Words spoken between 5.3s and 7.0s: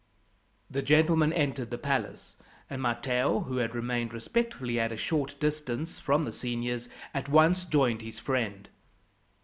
distance from the seniors,